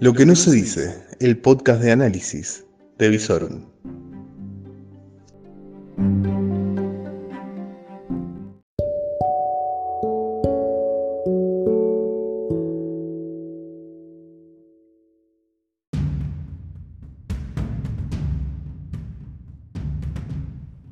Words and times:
Lo 0.00 0.12
que 0.12 0.26
no 0.26 0.34
se 0.34 0.50
dice, 0.50 1.04
el 1.20 1.38
podcast 1.38 1.80
de 1.80 1.92
análisis 1.92 2.64
de 2.98 3.08
Visorum. 3.08 3.64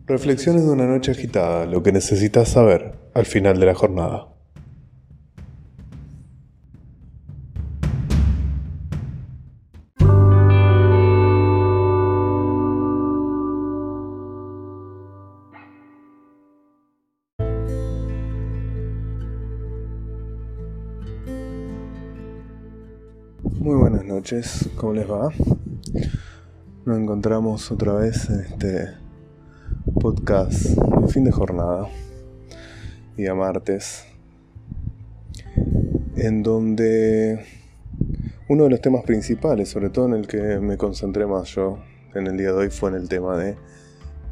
Reflexiones 0.07 0.65
de 0.65 0.71
una 0.71 0.87
noche 0.87 1.11
agitada, 1.11 1.67
lo 1.67 1.83
que 1.83 1.91
necesitas 1.91 2.51
saber 2.51 2.93
al 3.15 3.27
final 3.27 3.59
de 3.59 3.67
la 3.67 3.75
jornada. 3.75 4.32
Noches, 24.23 24.71
¿cómo 24.77 24.93
les 24.93 25.11
va? 25.11 25.31
Nos 26.85 26.97
encontramos 26.97 27.73
otra 27.73 27.95
vez 27.95 28.31
en 28.31 28.39
este 28.39 28.95
podcast 30.01 30.63
de 30.63 31.09
fin 31.09 31.25
de 31.25 31.33
jornada, 31.33 31.89
día 33.17 33.35
martes, 33.35 34.05
en 36.15 36.45
donde 36.45 37.45
uno 38.49 38.63
de 38.63 38.71
los 38.71 38.81
temas 38.81 39.03
principales, 39.03 39.71
sobre 39.71 39.91
todo 39.91 40.07
en 40.07 40.15
el 40.15 40.29
que 40.29 40.61
me 40.61 40.77
concentré 40.77 41.27
más 41.27 41.53
yo 41.57 41.81
en 42.15 42.29
el 42.29 42.37
día 42.37 42.53
de 42.53 42.59
hoy, 42.59 42.71
fue 42.71 42.91
en 42.91 42.97
el 42.99 43.09
tema 43.09 43.37
de 43.37 43.57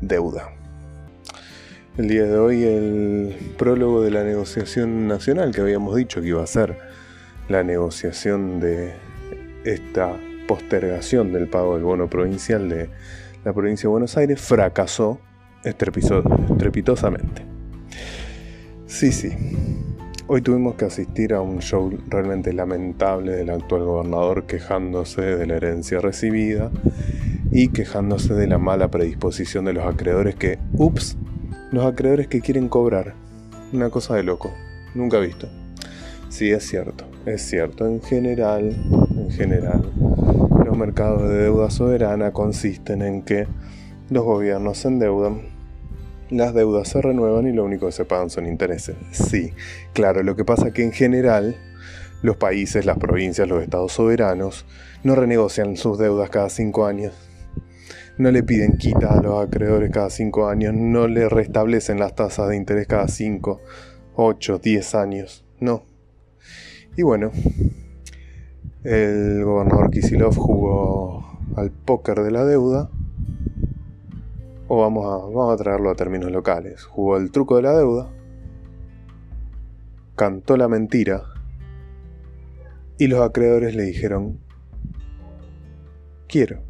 deuda. 0.01 0.51
El 1.99 2.07
día 2.07 2.27
de 2.27 2.39
hoy 2.39 2.63
el 2.63 3.35
prólogo 3.59 4.03
de 4.03 4.13
la 4.13 4.23
negociación 4.23 5.09
nacional 5.09 5.53
que 5.53 5.63
habíamos 5.63 5.97
dicho 5.97 6.21
que 6.21 6.29
iba 6.29 6.45
a 6.45 6.47
ser 6.47 6.79
la 7.49 7.65
negociación 7.65 8.61
de 8.61 9.10
esta 9.65 10.17
postergación 10.47 11.33
del 11.33 11.49
pago 11.49 11.75
del 11.75 11.85
bono 11.85 12.09
provincial 12.09 12.69
de 12.69 12.91
la 13.45 13.53
provincia 13.53 13.83
de 13.83 13.93
Buenos 13.93 14.17
Aires 14.17 14.41
fracasó 14.41 15.21
estrepitosamente. 15.65 17.43
Sí, 18.87 19.13
sí. 19.13 19.31
Hoy 20.27 20.43
tuvimos 20.43 20.77
que 20.77 20.85
asistir 20.85 21.35
a 21.35 21.41
un 21.41 21.61
show 21.61 21.93
realmente 22.09 22.53
lamentable 22.53 23.33
del 23.33 23.51
actual 23.51 23.85
gobernador 23.85 24.47
quejándose 24.47 25.23
de 25.23 25.47
la 25.47 25.57
herencia 25.57 26.01
recibida 26.01 26.71
y 27.51 27.69
quejándose 27.69 28.35
de 28.35 28.47
la 28.47 28.59
mala 28.59 28.91
predisposición 28.91 29.65
de 29.65 29.73
los 29.73 29.87
acreedores 29.87 30.37
que, 30.37 30.59
ups, 30.75 31.17
los 31.73 31.85
acreedores 31.85 32.29
que 32.29 32.41
quieren 32.41 32.69
cobrar. 32.69 33.15
Una 33.73 33.91
cosa 33.91 34.15
de 34.17 34.23
loco, 34.23 34.53
nunca 34.95 35.19
visto. 35.19 35.49
Sí, 36.29 36.51
es 36.51 36.65
cierto, 36.65 37.07
es 37.27 37.43
cierto. 37.43 37.87
En 37.87 38.01
general, 38.03 38.77
en 39.31 39.37
general, 39.37 39.93
los 40.65 40.77
mercados 40.77 41.29
de 41.29 41.45
deuda 41.45 41.71
soberana 41.71 42.33
consisten 42.33 43.01
en 43.03 43.23
que 43.23 43.47
los 44.11 44.25
gobiernos 44.25 44.79
se 44.79 44.89
endeudan, 44.89 45.43
las 46.31 46.53
deudas 46.53 46.89
se 46.89 47.01
renuevan 47.01 47.47
y 47.47 47.53
lo 47.53 47.65
único 47.65 47.87
que 47.87 47.93
se 47.93 48.05
pagan 48.05 48.29
son 48.29 48.47
intereses. 48.47 48.97
Sí, 49.13 49.53
claro, 49.93 50.25
lo 50.25 50.35
que 50.35 50.45
pasa 50.45 50.69
es 50.69 50.75
que 50.75 50.83
en 50.83 50.93
general 50.93 51.57
los 52.23 52.37
países, 52.37 52.85
las 52.87 52.99
provincias, 52.99 53.49
los 53.49 53.63
estados 53.63 53.93
soberanos 53.93 54.67
no 55.05 55.15
renegocian 55.15 55.77
sus 55.77 55.97
deudas 55.99 56.29
cada 56.29 56.51
cinco 56.51 56.87
años. 56.87 57.15
No 58.19 58.33
le 58.33 58.43
piden 58.43 58.79
quitas 58.79 59.13
a 59.13 59.23
los 59.23 59.47
acreedores 59.47 59.91
cada 59.93 60.11
cinco 60.11 60.49
años, 60.49 60.75
no 60.75 61.07
le 61.07 61.29
restablecen 61.29 62.01
las 62.01 62.17
tasas 62.17 62.49
de 62.49 62.57
interés 62.57 62.89
cada 62.89 63.07
cinco, 63.07 63.61
ocho, 64.15 64.59
diez 64.59 64.95
años. 64.95 65.47
No, 65.61 65.85
y 66.97 67.03
bueno, 67.03 67.31
el 68.85 69.45
gobernador 69.45 69.91
Kisilov 69.91 70.35
jugó 70.35 71.39
al 71.57 71.71
póker 71.71 72.21
de 72.21 72.31
la 72.31 72.45
deuda, 72.45 72.91
o 74.69 74.81
vamos 74.81 75.05
a, 75.05 75.27
vamos 75.27 75.53
a 75.53 75.63
traerlo 75.63 75.91
a 75.91 75.95
términos 75.95 76.31
locales, 76.31 76.85
jugó 76.85 77.17
el 77.17 77.31
truco 77.31 77.57
de 77.57 77.63
la 77.63 77.77
deuda, 77.77 78.09
cantó 80.17 80.57
la 80.57 80.69
mentira, 80.69 81.25
y 82.99 83.07
los 83.07 83.21
acreedores 83.21 83.75
le 83.75 83.85
dijeron, 83.85 84.39
quiero. 86.29 86.61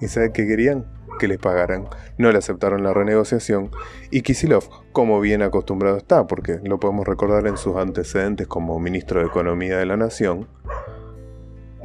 ¿Y 0.00 0.08
sabe 0.08 0.32
qué 0.32 0.46
querían? 0.46 0.97
Que 1.18 1.28
les 1.28 1.38
pagaran. 1.38 1.88
No 2.16 2.32
le 2.32 2.38
aceptaron 2.38 2.82
la 2.82 2.94
renegociación 2.94 3.70
y 4.10 4.22
Kisilov, 4.22 4.64
como 4.92 5.20
bien 5.20 5.42
acostumbrado 5.42 5.96
está, 5.96 6.26
porque 6.26 6.60
lo 6.62 6.80
podemos 6.80 7.06
recordar 7.06 7.46
en 7.46 7.56
sus 7.56 7.76
antecedentes 7.76 8.46
como 8.46 8.78
ministro 8.78 9.20
de 9.20 9.26
Economía 9.26 9.76
de 9.78 9.86
la 9.86 9.96
Nación, 9.96 10.48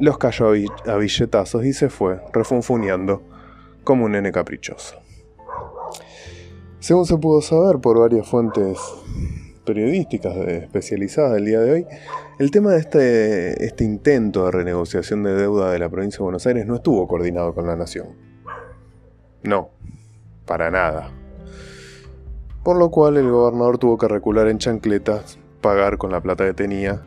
los 0.00 0.18
cayó 0.18 0.52
a 0.86 0.96
billetazos 0.96 1.64
y 1.64 1.72
se 1.72 1.88
fue, 1.88 2.20
refunfuneando 2.32 3.22
como 3.84 4.06
un 4.06 4.12
nene 4.12 4.32
caprichoso. 4.32 4.96
Según 6.80 7.06
se 7.06 7.16
pudo 7.16 7.40
saber 7.40 7.80
por 7.80 7.98
varias 7.98 8.28
fuentes 8.28 8.78
periodísticas 9.64 10.36
especializadas 10.36 11.32
del 11.32 11.46
día 11.46 11.60
de 11.60 11.72
hoy, 11.72 11.86
el 12.38 12.50
tema 12.50 12.72
de 12.72 12.80
este, 12.80 13.64
este 13.64 13.84
intento 13.84 14.44
de 14.44 14.50
renegociación 14.50 15.22
de 15.22 15.34
deuda 15.34 15.70
de 15.70 15.78
la 15.78 15.88
provincia 15.88 16.18
de 16.18 16.24
Buenos 16.24 16.46
Aires 16.46 16.66
no 16.66 16.74
estuvo 16.76 17.06
coordinado 17.06 17.54
con 17.54 17.66
la 17.66 17.76
Nación. 17.76 18.08
No, 19.44 19.70
para 20.46 20.70
nada. 20.70 21.10
Por 22.64 22.78
lo 22.78 22.90
cual 22.90 23.18
el 23.18 23.30
gobernador 23.30 23.76
tuvo 23.76 23.98
que 23.98 24.08
recular 24.08 24.48
en 24.48 24.58
chancletas, 24.58 25.38
pagar 25.60 25.98
con 25.98 26.10
la 26.10 26.22
plata 26.22 26.46
que 26.46 26.54
tenía 26.54 27.02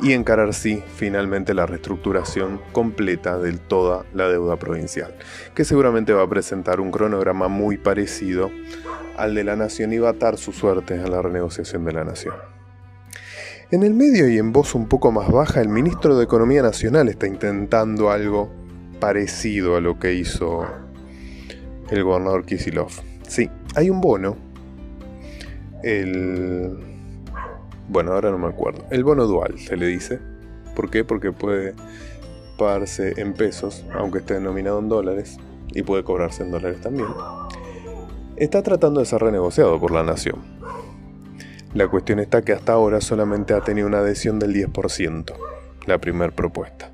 y 0.00 0.12
encarar 0.12 0.54
sí 0.54 0.82
finalmente 0.94 1.52
la 1.52 1.66
reestructuración 1.66 2.60
completa 2.72 3.38
de 3.38 3.54
toda 3.54 4.04
la 4.14 4.28
deuda 4.28 4.56
provincial, 4.56 5.16
que 5.54 5.64
seguramente 5.64 6.12
va 6.12 6.22
a 6.22 6.28
presentar 6.28 6.78
un 6.80 6.92
cronograma 6.92 7.48
muy 7.48 7.76
parecido 7.76 8.52
al 9.16 9.34
de 9.34 9.42
la 9.42 9.56
nación 9.56 9.92
y 9.92 9.98
va 9.98 10.08
a 10.08 10.12
atar 10.12 10.38
su 10.38 10.52
suerte 10.52 10.94
en 10.94 11.10
la 11.10 11.22
renegociación 11.22 11.84
de 11.84 11.92
la 11.92 12.04
nación. 12.04 12.34
En 13.72 13.82
el 13.82 13.94
medio 13.94 14.28
y 14.28 14.38
en 14.38 14.52
voz 14.52 14.76
un 14.76 14.86
poco 14.86 15.10
más 15.10 15.28
baja, 15.28 15.60
el 15.60 15.68
ministro 15.68 16.16
de 16.16 16.24
Economía 16.24 16.62
Nacional 16.62 17.08
está 17.08 17.26
intentando 17.26 18.10
algo 18.10 18.52
parecido 19.00 19.76
a 19.76 19.80
lo 19.80 19.98
que 19.98 20.14
hizo 20.14 20.83
el 21.90 22.04
gobernador 22.04 22.44
Kisilov. 22.44 22.90
Sí, 23.26 23.50
hay 23.74 23.90
un 23.90 24.00
bono. 24.00 24.36
El. 25.82 26.78
Bueno, 27.88 28.12
ahora 28.12 28.30
no 28.30 28.38
me 28.38 28.48
acuerdo. 28.48 28.84
El 28.90 29.04
bono 29.04 29.26
dual 29.26 29.58
se 29.58 29.76
le 29.76 29.86
dice. 29.86 30.18
¿Por 30.74 30.90
qué? 30.90 31.04
Porque 31.04 31.32
puede 31.32 31.74
pagarse 32.58 33.20
en 33.20 33.34
pesos, 33.34 33.84
aunque 33.94 34.18
esté 34.18 34.34
denominado 34.34 34.78
en 34.78 34.88
dólares, 34.88 35.38
y 35.72 35.82
puede 35.82 36.04
cobrarse 36.04 36.42
en 36.42 36.50
dólares 36.50 36.80
también. 36.80 37.08
Está 38.36 38.62
tratando 38.62 39.00
de 39.00 39.06
ser 39.06 39.20
renegociado 39.20 39.78
por 39.78 39.90
la 39.90 40.02
nación. 40.02 40.36
La 41.74 41.88
cuestión 41.88 42.20
está 42.20 42.42
que 42.42 42.52
hasta 42.52 42.72
ahora 42.72 43.00
solamente 43.00 43.54
ha 43.54 43.60
tenido 43.60 43.86
una 43.86 43.98
adhesión 43.98 44.38
del 44.38 44.54
10%, 44.54 45.34
la 45.86 45.98
primera 45.98 46.34
propuesta 46.34 46.93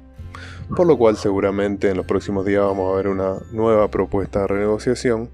por 0.76 0.86
lo 0.86 0.96
cual 0.96 1.16
seguramente 1.16 1.90
en 1.90 1.96
los 1.96 2.06
próximos 2.06 2.46
días 2.46 2.62
vamos 2.62 2.92
a 2.92 2.96
ver 2.96 3.08
una 3.08 3.34
nueva 3.52 3.88
propuesta 3.88 4.40
de 4.40 4.46
renegociación, 4.46 5.30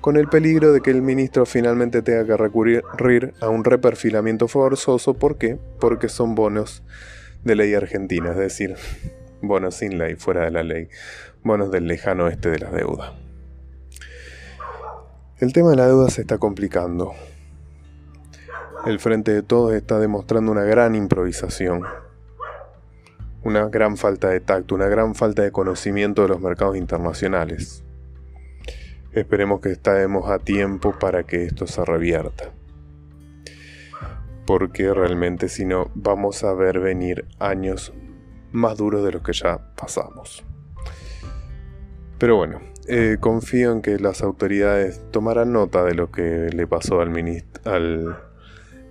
con 0.00 0.16
el 0.16 0.28
peligro 0.28 0.72
de 0.72 0.80
que 0.80 0.90
el 0.90 1.02
ministro 1.02 1.46
finalmente 1.46 2.02
tenga 2.02 2.26
que 2.26 2.36
recurrir 2.36 2.82
a 3.40 3.48
un 3.48 3.64
reperfilamiento 3.64 4.48
forzoso. 4.48 5.14
¿Por 5.14 5.38
qué? 5.38 5.58
Porque 5.80 6.08
son 6.08 6.34
bonos 6.34 6.82
de 7.42 7.54
ley 7.54 7.74
argentina, 7.74 8.30
es 8.32 8.36
decir, 8.36 8.76
bonos 9.40 9.76
sin 9.76 9.98
ley, 9.98 10.16
fuera 10.16 10.44
de 10.44 10.50
la 10.50 10.62
ley, 10.62 10.88
bonos 11.42 11.70
del 11.70 11.86
lejano 11.86 12.28
este 12.28 12.50
de 12.50 12.58
la 12.58 12.70
deuda. 12.70 13.14
El 15.38 15.52
tema 15.52 15.70
de 15.70 15.76
la 15.76 15.86
deuda 15.86 16.10
se 16.10 16.20
está 16.20 16.38
complicando. 16.38 17.12
El 18.86 19.00
Frente 19.00 19.32
de 19.32 19.42
Todos 19.42 19.72
está 19.72 19.98
demostrando 19.98 20.52
una 20.52 20.64
gran 20.64 20.94
improvisación 20.94 21.82
una 23.44 23.68
gran 23.68 23.96
falta 23.96 24.30
de 24.30 24.40
tacto, 24.40 24.74
una 24.74 24.88
gran 24.88 25.14
falta 25.14 25.42
de 25.42 25.52
conocimiento 25.52 26.22
de 26.22 26.28
los 26.28 26.40
mercados 26.40 26.76
internacionales. 26.76 27.84
Esperemos 29.12 29.60
que 29.60 29.70
estemos 29.70 30.30
a 30.30 30.38
tiempo 30.38 30.92
para 30.98 31.22
que 31.24 31.44
esto 31.44 31.66
se 31.66 31.84
revierta. 31.84 32.50
Porque 34.46 34.92
realmente 34.92 35.48
si 35.48 35.64
no 35.64 35.90
vamos 35.94 36.42
a 36.42 36.52
ver 36.54 36.80
venir 36.80 37.26
años 37.38 37.92
más 38.50 38.76
duros 38.76 39.04
de 39.04 39.12
los 39.12 39.22
que 39.22 39.32
ya 39.32 39.74
pasamos. 39.76 40.44
Pero 42.18 42.36
bueno, 42.36 42.60
eh, 42.88 43.18
confío 43.20 43.72
en 43.72 43.82
que 43.82 43.98
las 43.98 44.22
autoridades 44.22 45.02
tomarán 45.10 45.52
nota 45.52 45.84
de 45.84 45.94
lo 45.94 46.10
que 46.10 46.50
le 46.52 46.66
pasó 46.66 47.00
al, 47.00 47.12
al 47.64 48.16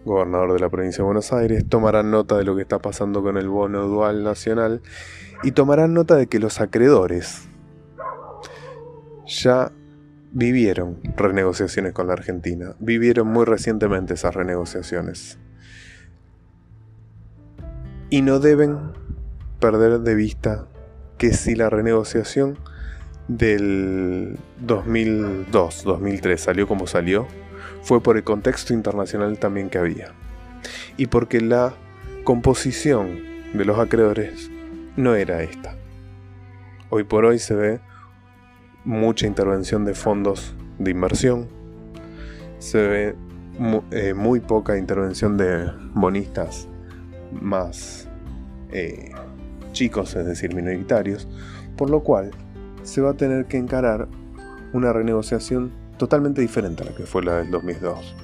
gobernador 0.05 0.53
de 0.53 0.59
la 0.59 0.69
provincia 0.69 0.97
de 0.99 1.05
Buenos 1.05 1.33
Aires, 1.33 1.65
tomarán 1.67 2.11
nota 2.11 2.37
de 2.37 2.43
lo 2.43 2.55
que 2.55 2.61
está 2.61 2.79
pasando 2.79 3.21
con 3.21 3.37
el 3.37 3.49
bono 3.49 3.87
dual 3.87 4.23
nacional 4.23 4.81
y 5.43 5.51
tomarán 5.51 5.93
nota 5.93 6.15
de 6.15 6.27
que 6.27 6.39
los 6.39 6.61
acreedores 6.61 7.47
ya 9.25 9.71
vivieron 10.31 10.99
renegociaciones 11.15 11.93
con 11.93 12.07
la 12.07 12.13
Argentina, 12.13 12.75
vivieron 12.79 13.27
muy 13.27 13.45
recientemente 13.45 14.15
esas 14.15 14.33
renegociaciones. 14.33 15.37
Y 18.09 18.21
no 18.21 18.39
deben 18.39 18.91
perder 19.59 19.99
de 20.01 20.15
vista 20.15 20.67
que 21.17 21.33
si 21.33 21.55
la 21.55 21.69
renegociación 21.69 22.57
del 23.27 24.37
2002-2003 24.65 26.37
salió 26.37 26.67
como 26.67 26.87
salió, 26.87 27.27
fue 27.81 28.01
por 28.01 28.17
el 28.17 28.23
contexto 28.23 28.73
internacional 28.73 29.37
también 29.37 29.69
que 29.69 29.77
había. 29.77 30.13
Y 30.97 31.07
porque 31.07 31.41
la 31.41 31.73
composición 32.23 33.19
de 33.53 33.65
los 33.65 33.79
acreedores 33.79 34.49
no 34.95 35.15
era 35.15 35.43
esta. 35.43 35.75
Hoy 36.89 37.03
por 37.03 37.25
hoy 37.25 37.39
se 37.39 37.55
ve 37.55 37.79
mucha 38.85 39.27
intervención 39.27 39.85
de 39.85 39.93
fondos 39.93 40.55
de 40.77 40.91
inversión, 40.91 41.47
se 42.59 42.87
ve 42.87 43.15
eh, 43.91 44.13
muy, 44.13 44.39
poca 44.39 44.77
intervención 44.77 45.37
de 45.37 45.71
bonistas 45.93 46.67
más 47.31 48.07
eh, 48.71 49.11
chicos, 49.71 50.15
es 50.15 50.25
decir, 50.25 50.53
minoritarios, 50.55 51.27
por 51.77 51.89
lo 51.89 52.01
cual 52.01 52.31
se 52.83 53.01
va 53.01 53.11
a 53.11 53.13
tener 53.13 53.45
que 53.45 53.57
encarar 53.57 54.07
una 54.73 54.93
renegociación 54.93 55.71
totalmente 55.97 56.41
diferente 56.41 56.83
a 56.83 56.87
la 56.87 56.95
que 56.95 57.05
fue 57.05 57.23
la 57.23 57.37
del 57.37 57.51
2002. 57.51 58.15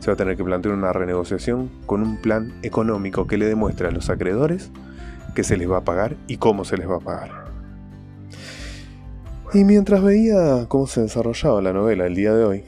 Se 0.00 0.06
va 0.06 0.14
a 0.14 0.16
tener 0.16 0.36
que 0.36 0.44
plantear 0.44 0.74
una 0.74 0.92
renegociación 0.92 1.70
con 1.86 2.02
un 2.02 2.20
plan 2.20 2.52
económico 2.62 3.26
que 3.26 3.38
le 3.38 3.46
demuestre 3.46 3.88
a 3.88 3.90
los 3.90 4.08
acreedores 4.10 4.70
que 5.34 5.44
se 5.44 5.56
les 5.56 5.70
va 5.70 5.78
a 5.78 5.84
pagar 5.84 6.16
y 6.26 6.36
cómo 6.36 6.64
se 6.64 6.76
les 6.76 6.88
va 6.88 6.96
a 6.96 7.00
pagar. 7.00 7.48
Y 9.52 9.64
mientras 9.64 10.02
veía 10.02 10.66
cómo 10.68 10.86
se 10.86 11.00
desarrollaba 11.02 11.62
la 11.62 11.72
novela 11.72 12.06
el 12.06 12.14
día 12.14 12.34
de 12.34 12.44
hoy, 12.44 12.64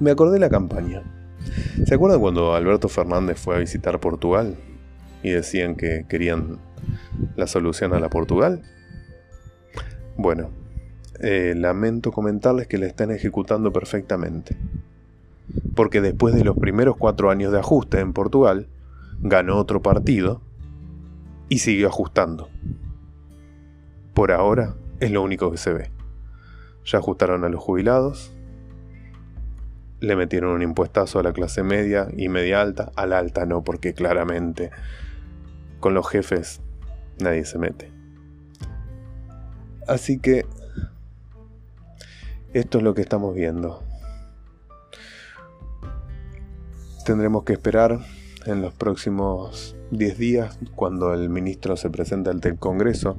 me 0.00 0.10
acordé 0.10 0.34
de 0.34 0.40
la 0.40 0.50
campaña. 0.50 1.02
¿Se 1.86 1.94
acuerdan 1.94 2.20
cuando 2.20 2.54
Alberto 2.54 2.88
Fernández 2.88 3.38
fue 3.38 3.56
a 3.56 3.58
visitar 3.58 4.00
Portugal 4.00 4.56
y 5.22 5.30
decían 5.30 5.76
que 5.76 6.06
querían 6.08 6.58
la 7.36 7.46
solución 7.46 7.92
a 7.92 8.00
la 8.00 8.08
Portugal? 8.08 8.62
Bueno, 10.16 10.50
eh, 11.20 11.54
lamento 11.56 12.12
comentarles 12.12 12.66
que 12.66 12.78
la 12.78 12.86
están 12.86 13.10
ejecutando 13.10 13.72
perfectamente. 13.72 14.56
Porque 15.74 16.00
después 16.00 16.34
de 16.34 16.44
los 16.44 16.56
primeros 16.56 16.96
cuatro 16.96 17.30
años 17.30 17.52
de 17.52 17.58
ajuste 17.58 18.00
en 18.00 18.12
Portugal, 18.12 18.68
ganó 19.20 19.56
otro 19.56 19.82
partido 19.82 20.40
y 21.48 21.58
siguió 21.58 21.88
ajustando. 21.88 22.48
Por 24.14 24.32
ahora 24.32 24.74
es 25.00 25.10
lo 25.10 25.22
único 25.22 25.50
que 25.50 25.58
se 25.58 25.72
ve. 25.72 25.90
Ya 26.84 26.98
ajustaron 26.98 27.44
a 27.44 27.48
los 27.48 27.62
jubilados, 27.62 28.32
le 30.00 30.16
metieron 30.16 30.50
un 30.50 30.62
impuestazo 30.62 31.20
a 31.20 31.22
la 31.22 31.32
clase 31.32 31.62
media 31.62 32.08
y 32.16 32.28
media 32.28 32.60
alta, 32.60 32.90
a 32.96 33.06
la 33.06 33.18
alta 33.18 33.46
no, 33.46 33.62
porque 33.62 33.94
claramente 33.94 34.70
con 35.78 35.94
los 35.94 36.08
jefes 36.08 36.60
nadie 37.20 37.44
se 37.44 37.58
mete. 37.58 38.01
Así 39.92 40.18
que 40.18 40.46
esto 42.54 42.78
es 42.78 42.84
lo 42.84 42.94
que 42.94 43.02
estamos 43.02 43.34
viendo. 43.34 43.82
Tendremos 47.04 47.44
que 47.44 47.52
esperar 47.52 47.98
en 48.46 48.62
los 48.62 48.72
próximos 48.72 49.76
10 49.90 50.16
días, 50.16 50.58
cuando 50.74 51.12
el 51.12 51.28
ministro 51.28 51.76
se 51.76 51.90
presente 51.90 52.30
ante 52.30 52.48
el 52.48 52.56
Congreso, 52.56 53.18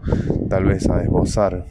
tal 0.50 0.66
vez 0.66 0.90
a 0.90 1.04
esbozar 1.04 1.68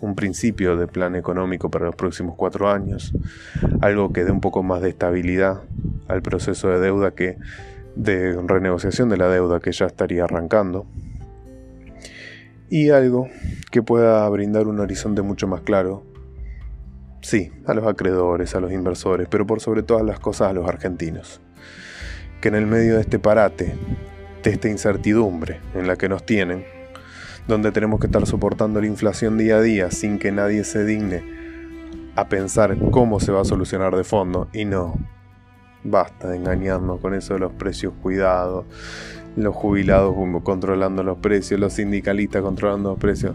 un 0.00 0.16
principio 0.16 0.76
de 0.76 0.88
plan 0.88 1.14
económico 1.14 1.70
para 1.70 1.86
los 1.86 1.94
próximos 1.94 2.34
cuatro 2.34 2.68
años, 2.68 3.12
algo 3.80 4.12
que 4.12 4.24
dé 4.24 4.32
un 4.32 4.40
poco 4.40 4.64
más 4.64 4.82
de 4.82 4.88
estabilidad 4.88 5.62
al 6.08 6.20
proceso 6.20 6.68
de 6.68 6.80
deuda 6.80 7.12
que 7.12 7.38
de 7.94 8.36
renegociación 8.44 9.08
de 9.08 9.18
la 9.18 9.28
deuda 9.28 9.60
que 9.60 9.70
ya 9.70 9.86
estaría 9.86 10.24
arrancando 10.24 10.84
y 12.72 12.88
algo 12.88 13.28
que 13.70 13.82
pueda 13.82 14.26
brindar 14.30 14.66
un 14.66 14.80
horizonte 14.80 15.20
mucho 15.20 15.46
más 15.46 15.60
claro 15.60 16.04
sí, 17.20 17.52
a 17.66 17.74
los 17.74 17.86
acreedores, 17.86 18.54
a 18.54 18.60
los 18.60 18.72
inversores, 18.72 19.28
pero 19.30 19.46
por 19.46 19.60
sobre 19.60 19.82
todas 19.82 20.02
las 20.06 20.18
cosas 20.18 20.48
a 20.48 20.52
los 20.54 20.66
argentinos 20.66 21.42
que 22.40 22.48
en 22.48 22.54
el 22.54 22.66
medio 22.66 22.94
de 22.94 23.02
este 23.02 23.18
parate, 23.18 23.76
de 24.42 24.50
esta 24.50 24.70
incertidumbre 24.70 25.60
en 25.74 25.86
la 25.86 25.96
que 25.96 26.08
nos 26.08 26.24
tienen, 26.24 26.64
donde 27.46 27.72
tenemos 27.72 28.00
que 28.00 28.06
estar 28.06 28.26
soportando 28.26 28.80
la 28.80 28.86
inflación 28.86 29.36
día 29.36 29.58
a 29.58 29.60
día 29.60 29.90
sin 29.90 30.18
que 30.18 30.32
nadie 30.32 30.64
se 30.64 30.82
digne 30.86 31.22
a 32.16 32.30
pensar 32.30 32.78
cómo 32.90 33.20
se 33.20 33.32
va 33.32 33.42
a 33.42 33.44
solucionar 33.44 33.94
de 33.94 34.04
fondo 34.04 34.48
y 34.54 34.64
no. 34.64 34.94
Basta 35.84 36.30
de 36.30 36.38
engañarnos 36.38 37.00
con 37.00 37.12
eso 37.12 37.34
de 37.34 37.40
los 37.40 37.52
precios 37.52 37.92
cuidados, 38.00 38.64
los 39.36 39.54
jubilados 39.54 40.14
controlando 40.42 41.02
los 41.02 41.18
precios, 41.18 41.58
los 41.58 41.74
sindicalistas 41.74 42.42
controlando 42.42 42.90
los 42.90 42.98
precios. 42.98 43.34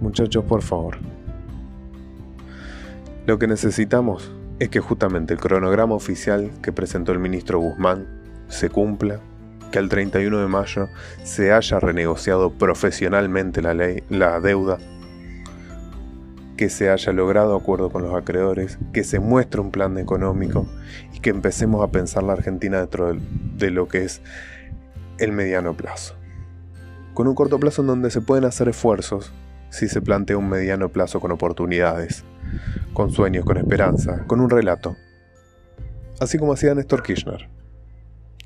Muchachos, 0.00 0.44
por 0.44 0.62
favor. 0.62 0.98
Lo 3.26 3.38
que 3.38 3.46
necesitamos 3.46 4.30
es 4.58 4.68
que 4.68 4.80
justamente 4.80 5.34
el 5.34 5.40
cronograma 5.40 5.94
oficial 5.94 6.50
que 6.62 6.72
presentó 6.72 7.12
el 7.12 7.18
ministro 7.18 7.58
Guzmán 7.58 8.06
se 8.48 8.68
cumpla, 8.68 9.20
que 9.72 9.78
el 9.78 9.88
31 9.88 10.38
de 10.38 10.46
mayo 10.46 10.88
se 11.24 11.52
haya 11.52 11.80
renegociado 11.80 12.52
profesionalmente 12.52 13.62
la, 13.62 13.74
ley, 13.74 14.02
la 14.10 14.40
deuda, 14.40 14.78
que 16.56 16.68
se 16.68 16.90
haya 16.90 17.12
logrado 17.12 17.56
acuerdo 17.56 17.90
con 17.90 18.02
los 18.02 18.14
acreedores, 18.14 18.78
que 18.92 19.02
se 19.02 19.18
muestre 19.18 19.60
un 19.60 19.72
plan 19.72 19.98
económico 19.98 20.68
y 21.12 21.18
que 21.18 21.30
empecemos 21.30 21.82
a 21.82 21.90
pensar 21.90 22.22
la 22.22 22.34
Argentina 22.34 22.78
dentro 22.78 23.12
de, 23.12 23.20
de 23.56 23.70
lo 23.70 23.88
que 23.88 24.04
es 24.04 24.22
el 25.18 25.32
mediano 25.32 25.76
plazo. 25.76 26.14
Con 27.14 27.28
un 27.28 27.34
corto 27.34 27.58
plazo 27.58 27.82
en 27.82 27.88
donde 27.88 28.10
se 28.10 28.20
pueden 28.20 28.44
hacer 28.44 28.68
esfuerzos 28.68 29.32
si 29.70 29.88
se 29.88 30.00
plantea 30.00 30.36
un 30.36 30.48
mediano 30.48 30.88
plazo 30.88 31.20
con 31.20 31.32
oportunidades, 31.32 32.24
con 32.92 33.10
sueños, 33.10 33.44
con 33.44 33.56
esperanza, 33.56 34.24
con 34.26 34.40
un 34.40 34.50
relato. 34.50 34.96
Así 36.20 36.38
como 36.38 36.52
hacía 36.52 36.74
Néstor 36.74 37.02
Kirchner 37.02 37.48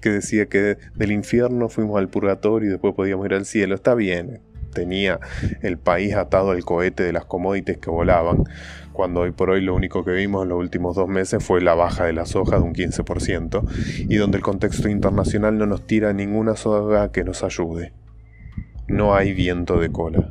que 0.00 0.10
decía 0.10 0.46
que 0.46 0.78
del 0.94 1.12
infierno 1.12 1.68
fuimos 1.68 1.98
al 1.98 2.08
purgatorio 2.08 2.68
y 2.68 2.72
después 2.72 2.94
podíamos 2.94 3.26
ir 3.26 3.34
al 3.34 3.44
cielo. 3.44 3.74
Está 3.74 3.94
bien, 3.94 4.40
tenía 4.72 5.20
el 5.62 5.78
país 5.78 6.14
atado 6.14 6.50
al 6.50 6.64
cohete 6.64 7.02
de 7.02 7.12
las 7.12 7.24
commodities 7.24 7.78
que 7.78 7.90
volaban, 7.90 8.44
cuando 8.92 9.20
hoy 9.20 9.30
por 9.30 9.50
hoy 9.50 9.60
lo 9.60 9.74
único 9.74 10.04
que 10.04 10.12
vimos 10.12 10.42
en 10.42 10.48
los 10.48 10.58
últimos 10.58 10.96
dos 10.96 11.08
meses 11.08 11.44
fue 11.44 11.60
la 11.60 11.74
baja 11.74 12.04
de 12.04 12.12
la 12.12 12.26
soja 12.26 12.56
de 12.56 12.62
un 12.62 12.74
15%, 12.74 13.62
y 14.08 14.16
donde 14.16 14.38
el 14.38 14.42
contexto 14.42 14.88
internacional 14.88 15.56
no 15.56 15.66
nos 15.66 15.86
tira 15.86 16.12
ninguna 16.12 16.56
soga 16.56 17.12
que 17.12 17.24
nos 17.24 17.42
ayude. 17.42 17.92
No 18.88 19.14
hay 19.14 19.34
viento 19.34 19.78
de 19.78 19.90
cola 19.92 20.28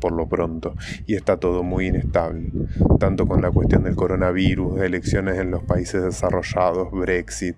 por 0.00 0.12
lo 0.12 0.28
pronto, 0.28 0.74
y 1.06 1.14
está 1.14 1.38
todo 1.38 1.62
muy 1.62 1.86
inestable, 1.86 2.52
tanto 3.00 3.26
con 3.26 3.42
la 3.42 3.50
cuestión 3.50 3.82
del 3.84 3.96
coronavirus, 3.96 4.82
elecciones 4.82 5.38
en 5.38 5.50
los 5.50 5.62
países 5.64 6.02
desarrollados, 6.02 6.90
Brexit, 6.92 7.56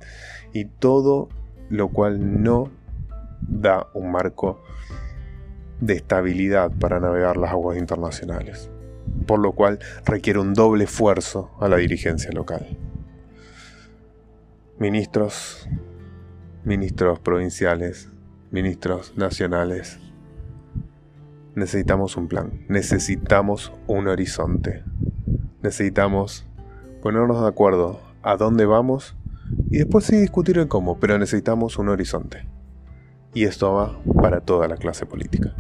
y 0.53 0.65
todo 0.65 1.29
lo 1.69 1.89
cual 1.89 2.43
no 2.43 2.71
da 3.41 3.89
un 3.93 4.13
marco 4.13 4.63
de 5.81 5.95
estabilidad 5.95 6.71
para 6.73 7.01
navegar 7.01 7.37
las 7.37 7.53
aguas 7.53 7.79
internacionales, 7.79 8.71
por 9.27 9.39
lo 9.39 9.53
cual 9.53 9.79
requiere 10.05 10.39
un 10.39 10.55
doble 10.55 10.85
esfuerzo 10.85 11.51
a 11.61 11.69
la 11.69 11.77
dirigencia 11.77 12.31
local. 12.33 12.67
Ministros, 14.79 15.69
ministros 16.65 17.19
provinciales, 17.21 18.11
ministros 18.51 19.17
nacionales, 19.17 19.99
necesitamos 21.55 22.17
un 22.17 22.29
plan, 22.29 22.65
necesitamos 22.69 23.73
un 23.87 24.09
horizonte, 24.09 24.85
necesitamos 25.63 26.47
ponernos 27.03 27.43
de 27.43 27.49
acuerdo 27.49 28.01
a 28.23 28.37
dónde 28.37 28.67
vamos 28.67 29.17
y 29.71 29.79
después 29.79 30.05
sí 30.05 30.17
discutir 30.17 30.59
el 30.59 30.69
cómo, 30.69 30.99
pero 30.99 31.19
necesitamos 31.19 31.79
un 31.79 31.89
horizonte. 31.89 32.47
Y 33.35 33.45
esto 33.45 33.75
va 33.75 34.01
para 34.21 34.41
toda 34.41 34.69
la 34.69 34.77
clase 34.77 35.07
política. 35.07 35.55